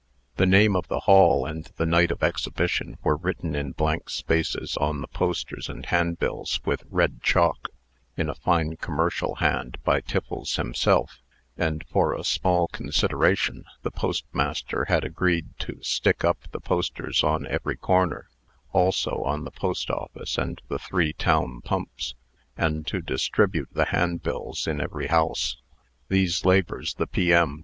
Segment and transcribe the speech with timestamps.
[0.37, 4.75] The name of the hall and the night of exhibition were written in blank spaces
[4.77, 7.69] on the posters and handbills with red chalk,
[8.17, 11.19] in a fine commercial hand, by Tiffles himself;
[11.55, 17.45] and, for a small consideration, the postmaster had agreed to stick up the posters on
[17.45, 18.27] every corner;
[18.73, 22.15] also on the post office and the three town pumps;
[22.57, 25.57] and to distribute the handbills in every house.
[26.09, 27.59] These labors the P.M.